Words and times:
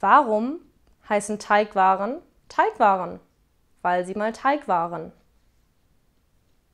Warum 0.00 0.60
heißen 1.08 1.38
Teigwaren 1.38 2.20
Teigwaren? 2.48 3.20
Weil 3.82 4.04
sie 4.04 4.14
mal 4.14 4.32
Teig 4.32 4.68
waren. 4.68 5.12